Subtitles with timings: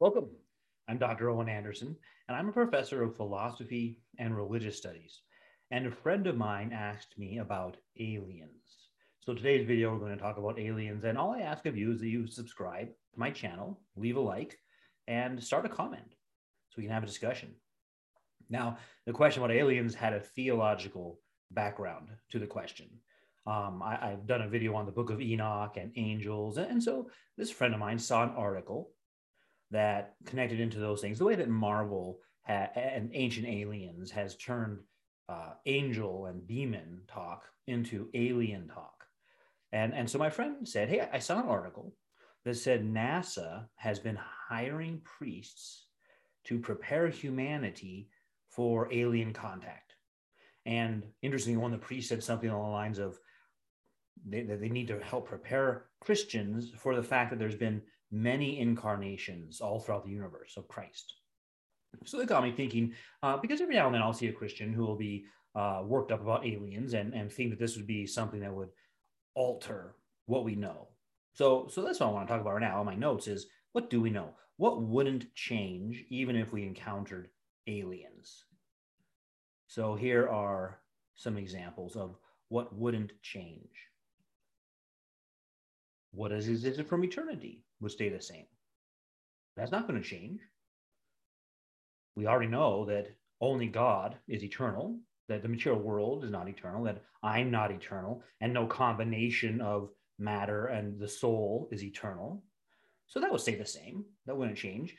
[0.00, 0.30] Welcome.
[0.88, 1.28] I'm Dr.
[1.28, 1.94] Owen Anderson,
[2.26, 5.20] and I'm a professor of philosophy and religious studies.
[5.70, 8.88] And a friend of mine asked me about aliens.
[9.20, 11.04] So today's video, we're going to talk about aliens.
[11.04, 14.20] And all I ask of you is that you subscribe to my channel, leave a
[14.20, 14.56] like,
[15.06, 16.14] and start a comment
[16.70, 17.54] so we can have a discussion.
[18.48, 21.20] Now, the question about aliens had a theological
[21.50, 22.88] background to the question.
[23.46, 26.56] Um, I, have done a video on the book of Enoch and angels.
[26.56, 28.92] And, and so this friend of mine saw an article
[29.70, 34.78] that connected into those things, the way that Marvel ha- and Ancient Aliens has turned
[35.28, 39.04] uh, angel and demon talk into alien talk.
[39.72, 41.94] And, and so my friend said, Hey, I saw an article
[42.44, 45.86] that said NASA has been hiring priests
[46.44, 48.08] to prepare humanity
[48.48, 49.94] for alien contact.
[50.66, 53.18] And interestingly, one of the priests said something along the lines of
[54.26, 57.80] they, they need to help prepare Christians for the fact that there's been
[58.10, 61.14] many incarnations all throughout the universe of Christ.
[62.04, 64.72] So that got me thinking, uh, because every now and then I'll see a Christian
[64.72, 68.06] who will be uh, worked up about aliens and, and think that this would be
[68.06, 68.68] something that would
[69.34, 70.88] alter what we know.
[71.32, 72.80] So, so that's what I want to talk about right now.
[72.80, 74.34] On my notes is what do we know?
[74.56, 77.28] What wouldn't change even if we encountered
[77.66, 78.44] aliens?
[79.66, 80.80] So here are
[81.14, 82.16] some examples of
[82.48, 83.88] what wouldn't change.
[86.12, 88.46] What is existed from eternity would stay the same.
[89.56, 90.40] That's not going to change.
[92.16, 93.08] We already know that
[93.40, 98.22] only God is eternal, that the material world is not eternal, that I'm not eternal,
[98.40, 102.42] and no combination of matter and the soul is eternal.
[103.06, 104.04] So that would stay the same.
[104.26, 104.94] That wouldn't change.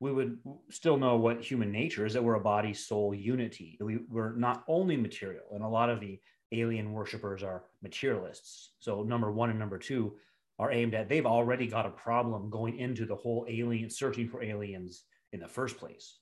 [0.00, 0.38] We would
[0.70, 3.78] still know what human nature is that we're a body soul unity.
[3.80, 6.20] We, we're not only material, and a lot of the
[6.52, 8.72] alien worshippers are materialists.
[8.78, 10.14] So, number one and number two
[10.58, 14.42] are aimed at, they've already got a problem going into the whole alien, searching for
[14.42, 16.18] aliens in the first place.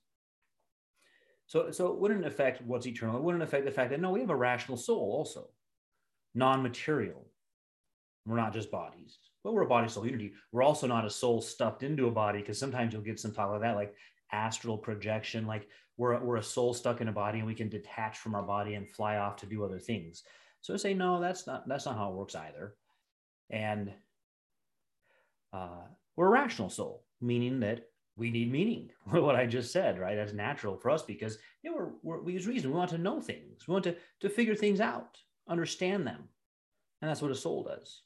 [1.47, 3.17] So, so it wouldn't affect what's eternal.
[3.17, 5.49] It wouldn't affect the fact that no, we have a rational soul also,
[6.34, 7.25] non-material.
[8.27, 10.33] We're not just bodies, but we're a body soul unity.
[10.50, 13.53] We're also not a soul stuffed into a body because sometimes you'll get some talk
[13.53, 13.94] like that, like
[14.32, 18.19] astral projection, like we're, we're a soul stuck in a body and we can detach
[18.19, 20.25] from our body and fly off to do other things.
[20.61, 22.75] So I say, no, that's not that's not how it works either.
[23.50, 23.93] And
[25.56, 25.87] uh,
[26.17, 27.87] we're a rational soul, meaning that
[28.17, 28.91] we need meaning.
[29.05, 30.17] what I just said, right?
[30.17, 32.71] That's natural for us because you know, we're, we're, we use reason.
[32.71, 33.67] We want to know things.
[33.67, 35.19] We want to, to figure things out,
[35.49, 36.28] understand them.
[37.00, 38.03] And that's what a soul does.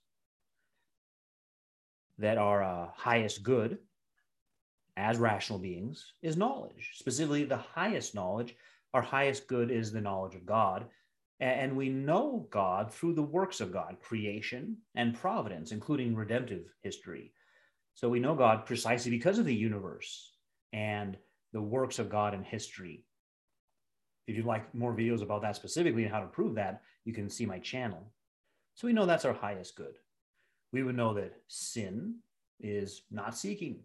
[2.18, 3.78] That our uh, highest good
[4.96, 6.92] as rational beings is knowledge.
[6.94, 8.56] Specifically, the highest knowledge,
[8.92, 10.86] our highest good is the knowledge of God.
[11.40, 17.32] And we know God through the works of God, creation and providence, including redemptive history.
[17.94, 20.32] So we know God precisely because of the universe
[20.72, 21.16] and
[21.52, 23.04] the works of God in history.
[24.26, 27.28] If you'd like more videos about that specifically and how to prove that, you can
[27.28, 28.12] see my channel.
[28.74, 29.96] So we know that's our highest good.
[30.72, 32.16] We would know that sin
[32.60, 33.80] is not seeking,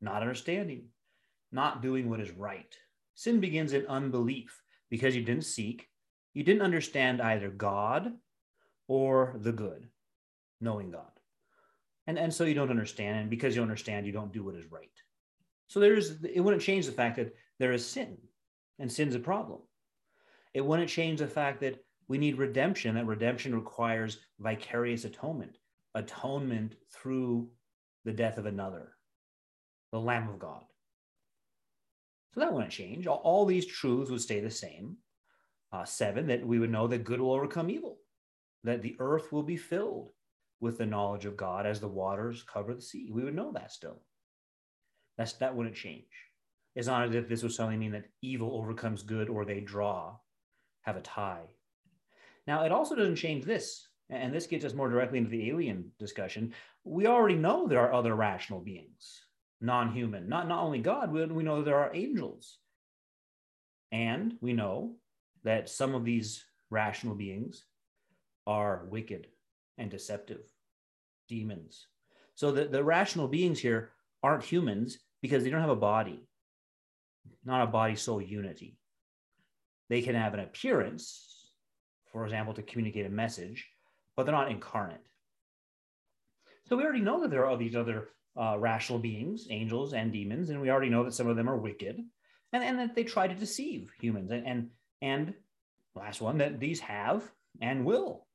[0.00, 0.84] not understanding,
[1.50, 2.74] not doing what is right.
[3.14, 5.88] Sin begins in unbelief because you didn't seek,
[6.34, 8.12] you didn't understand either God
[8.86, 9.88] or the good,
[10.60, 11.19] knowing God
[12.10, 13.18] and and so you don't understand.
[13.18, 14.90] And because you understand you don't do what is right.
[15.68, 18.18] So there's it wouldn't change the fact that there is sin
[18.80, 19.60] and sin's a problem.
[20.52, 25.56] It wouldn't change the fact that we need redemption that redemption requires vicarious atonement
[25.94, 27.48] atonement through
[28.04, 28.92] the death of another
[29.92, 30.64] the lamb of god.
[32.34, 33.06] So that wouldn't change.
[33.06, 34.96] All, all these truths would stay the same
[35.72, 37.98] uh, seven that we would know that good will overcome evil
[38.64, 40.10] that the earth will be filled
[40.60, 43.10] with the knowledge of God as the waters cover the sea.
[43.10, 44.02] We would know that still.
[45.16, 46.04] That's that wouldn't change.
[46.76, 50.16] It's not as if this was suddenly mean that evil overcomes good or they draw,
[50.82, 51.46] have a tie.
[52.46, 55.90] Now it also doesn't change this, and this gets us more directly into the alien
[55.98, 56.54] discussion.
[56.84, 59.24] We already know there are other rational beings,
[59.60, 62.58] non-human, not, not only God, we, we know there are angels.
[63.92, 64.94] And we know
[65.42, 67.64] that some of these rational beings
[68.46, 69.26] are wicked
[69.80, 70.42] and deceptive
[71.28, 71.86] demons.
[72.34, 73.90] So the, the rational beings here
[74.22, 76.28] aren't humans because they don't have a body,
[77.44, 78.76] not a body soul unity.
[79.88, 81.50] They can have an appearance,
[82.12, 83.66] for example, to communicate a message,
[84.16, 85.06] but they're not incarnate.
[86.66, 88.08] So we already know that there are all these other
[88.40, 91.56] uh, rational beings, angels and demons, and we already know that some of them are
[91.56, 91.98] wicked,
[92.52, 94.30] and, and that they try to deceive humans.
[94.30, 94.70] And, and
[95.02, 95.34] and
[95.94, 97.24] last one that these have
[97.60, 98.26] and will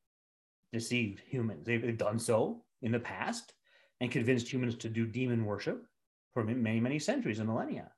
[0.75, 1.65] deceived humans.
[1.65, 3.53] They've done so in the past
[4.01, 5.85] and convinced humans to do demon worship,
[6.33, 7.89] for many, many centuries and millennia.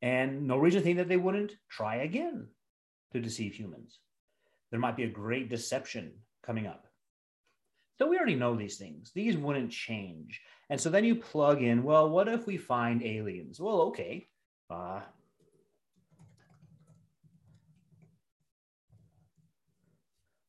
[0.00, 2.46] And no reason to think that they wouldn't try again
[3.12, 3.98] to deceive humans.
[4.70, 6.12] There might be a great deception
[6.46, 6.86] coming up.
[7.98, 9.10] So we already know these things.
[9.12, 10.40] These wouldn't change.
[10.70, 13.58] And so then you plug in, well, what if we find aliens?
[13.58, 14.28] Well, okay.
[14.70, 15.00] Uh,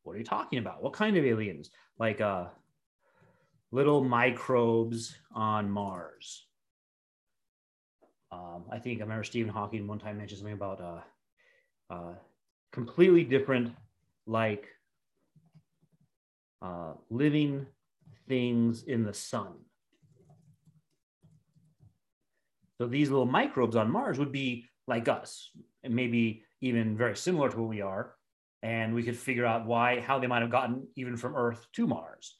[0.04, 0.84] what are you talking about?
[0.84, 1.72] What kind of aliens?
[1.98, 2.46] Like uh,
[3.72, 6.46] little microbes on Mars.
[8.32, 12.14] Um, I think I remember Stephen Hawking one time mentioned something about uh, uh,
[12.72, 13.74] completely different,
[14.28, 14.68] like
[16.62, 17.66] uh, living
[18.28, 19.54] things in the sun.
[22.78, 25.50] So these little microbes on Mars would be like us,
[25.84, 28.16] and maybe even very similar to what we are.
[28.62, 31.88] And we could figure out why, how they might have gotten even from Earth to
[31.88, 32.36] Mars.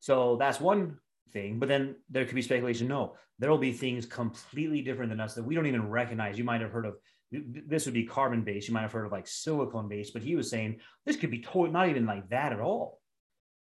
[0.00, 0.98] So that's one
[1.32, 1.58] thing.
[1.58, 2.88] But then there could be speculation.
[2.88, 6.38] No, there will be things completely different than us that we don't even recognize.
[6.38, 6.96] You might have heard of
[7.30, 8.68] this would be carbon based.
[8.68, 11.42] You might have heard of like silicon based, but he was saying this could be
[11.42, 13.00] totally not even like that at all.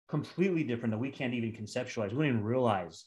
[0.07, 2.11] Completely different that we can't even conceptualize.
[2.11, 3.05] We don't even realize.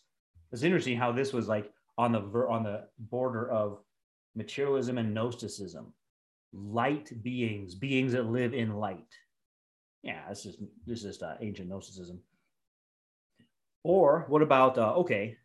[0.53, 3.79] It's interesting how this was like on the on the border of
[4.35, 5.93] materialism and gnosticism.
[6.53, 9.13] Light beings, beings that live in light.
[10.03, 10.57] Yeah, this is
[10.87, 12.21] this is uh, ancient gnosticism.
[13.85, 15.37] Or what about uh, okay,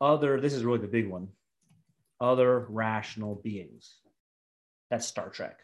[0.00, 0.40] other?
[0.40, 1.28] This is really the big one
[2.20, 3.96] other rational beings.
[4.90, 5.60] That's Star Trek,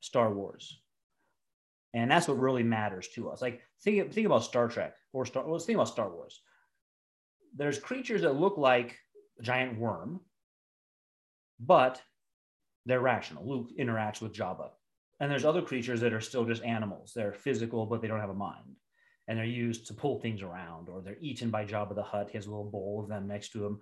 [0.00, 0.80] Star Wars.
[1.94, 3.40] And that's what really matters to us.
[3.40, 6.40] Like think, think about Star Trek or Star, let's think about Star Wars.
[7.56, 8.98] There's creatures that look like
[9.40, 10.20] a giant worm,
[11.58, 12.02] but
[12.86, 13.46] they're rational.
[13.46, 14.70] Luke interacts with Jabba.
[15.20, 17.12] And there's other creatures that are still just animals.
[17.14, 18.76] They're physical, but they don't have a mind.
[19.28, 22.30] And they're used to pull things around, or they're eaten by Jabba the Hutt.
[22.30, 23.80] He has a little bowl of them next to him.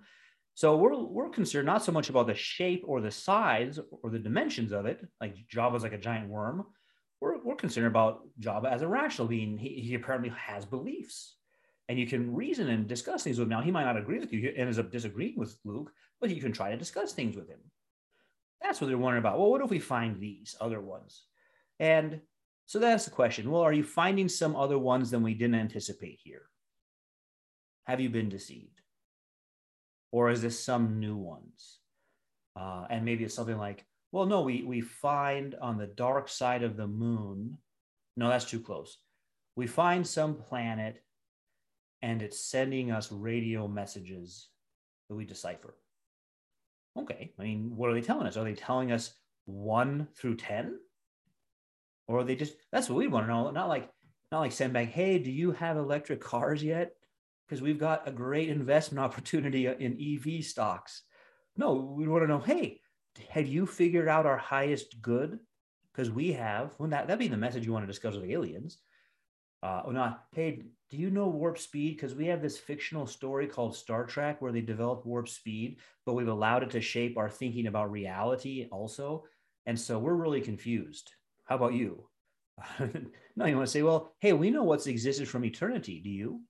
[0.55, 4.19] So we're, we're concerned not so much about the shape or the size or the
[4.19, 6.65] dimensions of it, like Jabba's like a giant worm.
[7.19, 9.57] We're, we're concerned about Jabba as a rational being.
[9.57, 11.35] He, he apparently has beliefs
[11.89, 13.49] and you can reason and discuss things with him.
[13.49, 14.39] Now, he might not agree with you.
[14.39, 17.59] He ends up disagreeing with Luke, but you can try to discuss things with him.
[18.65, 19.37] That's what they're wondering about.
[19.37, 21.23] Well, what if we find these other ones?
[21.79, 22.21] And
[22.65, 23.51] so that's the question.
[23.51, 26.43] Well, are you finding some other ones than we didn't anticipate here?
[27.85, 28.75] Have you been deceived?
[30.15, 31.79] or is this some new ones?
[32.55, 36.63] Uh, and maybe it's something like, well, no, we we find on the dark side
[36.63, 37.57] of the moon.
[38.15, 38.97] No, that's too close.
[39.57, 41.03] We find some planet,
[42.01, 44.47] and it's sending us radio messages
[45.09, 45.75] that we decipher.
[46.97, 48.37] Okay, I mean, what are they telling us?
[48.37, 49.13] Are they telling us
[49.45, 50.79] one through ten,
[52.07, 52.55] or are they just?
[52.71, 53.51] That's what we want to know.
[53.51, 53.89] Not like
[54.31, 54.89] not like send back.
[54.89, 56.95] Hey, do you have electric cars yet?
[57.45, 61.03] because we've got a great investment opportunity in EV stocks.
[61.57, 62.81] No, we want to know, hey,
[63.29, 65.39] have you figured out our highest good?
[65.93, 66.73] Because we have.
[66.77, 68.79] Well, that, that'd be the message you want to discuss with aliens.
[69.65, 71.95] Uh, not, hey, do you know warp speed?
[71.95, 76.13] Because we have this fictional story called Star Trek where they developed warp speed, but
[76.13, 79.23] we've allowed it to shape our thinking about reality also.
[79.65, 81.11] And so we're really confused.
[81.45, 82.07] How about you?
[83.35, 85.99] no, you want to say, well, hey, we know what's existed from eternity.
[85.99, 86.41] Do you?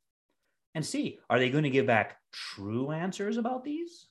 [0.76, 4.07] and see are they going to give back true answers about these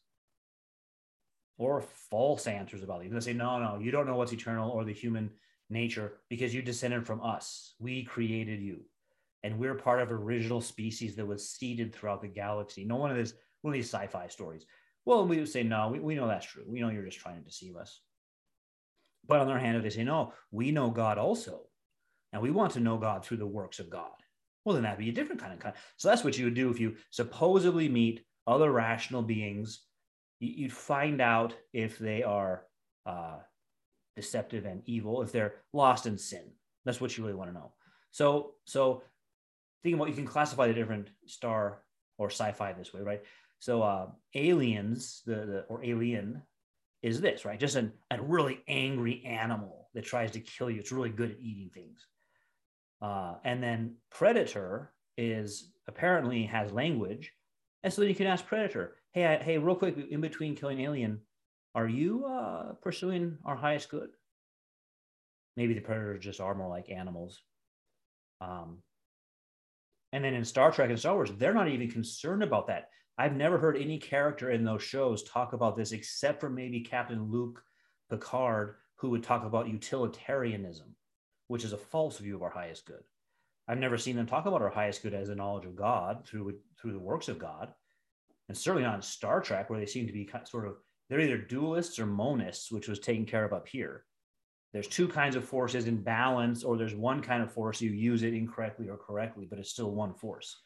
[1.58, 3.12] or false answers about these?
[3.12, 5.30] They say, no, no, you don't know what's eternal or the human
[5.70, 7.74] nature because you descended from us.
[7.78, 8.80] We created you.
[9.44, 12.84] And we're part of original species that was seeded throughout the galaxy.
[12.84, 14.66] No one of this, one of these sci-fi stories.
[15.04, 16.64] Well, we would say, no, we, we know that's true.
[16.66, 18.00] We know you're just trying to deceive us.
[19.28, 21.60] But on the other hand, if they say, no, we know God also.
[22.32, 24.10] And we want to know God through the works of God
[24.64, 25.74] well, then that'd be a different kind of kind.
[25.96, 29.82] So that's what you would do if you supposedly meet other rational beings.
[30.40, 32.64] You'd find out if they are
[33.06, 33.38] uh,
[34.16, 36.50] deceptive and evil, if they're lost in sin.
[36.84, 37.72] That's what you really want to know.
[38.10, 39.02] So, so
[39.84, 41.82] think about you can classify the different star
[42.18, 43.22] or sci-fi this way, right?
[43.60, 46.42] So, uh, aliens, the, the or alien,
[47.02, 47.60] is this right?
[47.60, 50.80] Just an, a really angry animal that tries to kill you.
[50.80, 52.06] It's really good at eating things.
[53.02, 57.32] Uh, and then Predator is apparently has language.
[57.82, 60.80] And so then you can ask Predator, hey, I, hey, real quick, in between killing
[60.80, 61.20] Alien,
[61.74, 64.08] are you uh, pursuing our highest good?
[65.56, 67.42] Maybe the Predators just are more like animals.
[68.40, 68.78] Um,
[70.14, 72.88] and then in Star Trek and Star Wars, they're not even concerned about that.
[73.18, 77.30] I've never heard any character in those shows talk about this except for maybe Captain
[77.30, 77.62] Luke
[78.08, 80.94] Picard, who would talk about utilitarianism
[81.48, 83.02] which is a false view of our highest good.
[83.68, 86.58] I've never seen them talk about our highest good as a knowledge of God through
[86.80, 87.72] through the works of God.
[88.48, 90.76] and certainly not in Star Trek, where they seem to be sort of
[91.08, 94.04] they're either dualists or monists, which was taken care of up here.
[94.74, 98.24] There's two kinds of forces in balance, or there's one kind of force you use
[98.24, 100.56] it incorrectly or correctly, but it's still one force.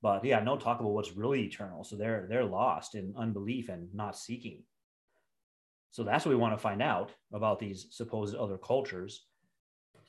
[0.00, 1.84] But yeah, no talk about what's really eternal.
[1.84, 4.62] So they're they're lost in unbelief and not seeking.
[5.90, 9.26] So that's what we want to find out about these supposed other cultures.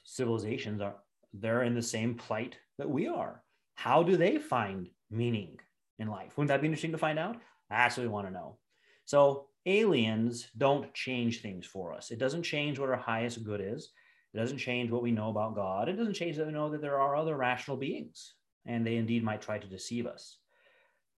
[0.05, 0.96] Civilizations are
[1.34, 3.43] they're in the same plight that we are.
[3.75, 5.60] How do they find meaning
[6.00, 6.38] in life?
[6.38, 7.36] Wouldn't that be interesting to find out?
[7.69, 8.57] That's what we want to know.
[9.03, 12.10] So aliens don't change things for us.
[12.10, 13.92] It doesn't change what our highest good is.
[14.34, 15.90] It doesn't change what we know about God.
[15.90, 18.34] It doesn't change that we know that there are other rational beings
[18.66, 20.38] and they indeed might try to deceive us.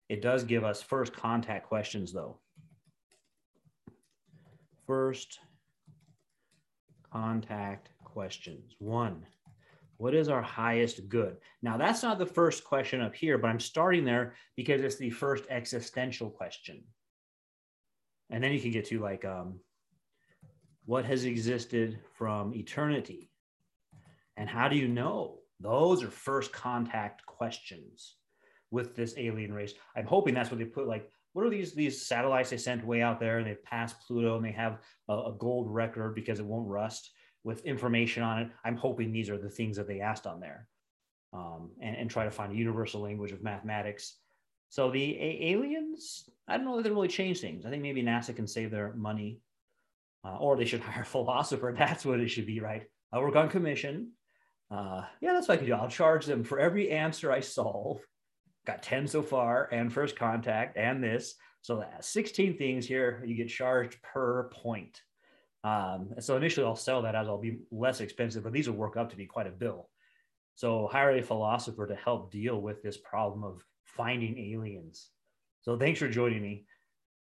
[0.08, 2.38] It does give us first contact questions, though.
[4.86, 5.38] First
[7.12, 8.74] contact questions.
[8.78, 9.26] One,
[9.98, 11.36] what is our highest good?
[11.60, 15.10] Now, that's not the first question up here, but I'm starting there because it's the
[15.10, 16.82] first existential question.
[18.30, 19.60] And then you can get to like, um,
[20.84, 23.30] what has existed from eternity?
[24.36, 25.38] And how do you know?
[25.60, 28.16] Those are first contact questions
[28.70, 29.74] with this alien race.
[29.96, 33.02] I'm hoping that's what they put like what are these these satellites they sent way
[33.02, 36.46] out there and they've passed Pluto and they have a, a, gold record because it
[36.46, 37.10] won't rust
[37.44, 38.50] with information on it.
[38.64, 40.68] I'm hoping these are the things that they asked on there,
[41.32, 44.16] um, and, and, try to find a universal language of mathematics.
[44.68, 47.64] So the a- aliens, I don't know that they really change things.
[47.64, 49.40] I think maybe NASA can save their money,
[50.24, 51.74] uh, or they should hire a philosopher.
[51.76, 52.84] That's what it should be, right?
[53.12, 54.12] I work on commission.
[54.70, 55.74] Uh, yeah, that's what I can do.
[55.74, 58.00] I'll charge them for every answer I solve.
[58.66, 61.34] Got 10 so far, and first contact, and this.
[61.62, 65.00] So 16 things here, you get charged per point.
[65.64, 68.96] Um, so initially, I'll sell that as I'll be less expensive, but these will work
[68.96, 69.88] up to be quite a bill.
[70.54, 73.62] So hire a philosopher to help deal with this problem of
[73.98, 75.10] finding aliens.
[75.60, 76.64] So thanks for joining me.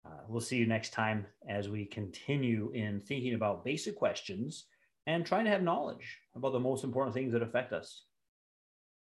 [0.05, 4.65] Uh, we'll see you next time as we continue in thinking about basic questions
[5.07, 8.03] and trying to have knowledge about the most important things that affect us.